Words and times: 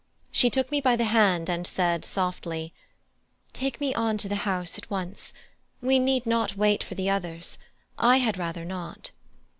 She 0.31 0.49
took 0.49 0.71
me 0.71 0.81
by 0.81 0.95
the 0.95 1.03
hand, 1.03 1.47
and 1.47 1.67
said 1.67 2.03
softly, 2.05 2.73
"Take 3.53 3.79
me 3.79 3.93
on 3.93 4.17
to 4.17 4.27
the 4.27 4.33
house 4.49 4.79
at 4.79 4.89
once; 4.89 5.31
we 5.79 5.99
need 5.99 6.25
not 6.25 6.57
wait 6.57 6.83
for 6.83 6.95
the 6.95 7.11
others: 7.11 7.59
I 7.99 8.17
had 8.17 8.35
rather 8.39 8.65
not." 8.65 9.11